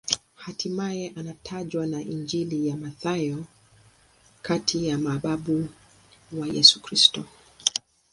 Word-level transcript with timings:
Hatimaye 0.35 1.13
anatajwa 1.15 1.87
na 1.87 2.01
Injili 2.01 2.67
ya 2.67 2.77
Mathayo 2.77 3.45
kati 4.41 4.87
ya 4.87 4.97
mababu 4.97 5.69
wa 6.31 6.47
Yesu 6.47 6.81
Kristo. 6.81 7.25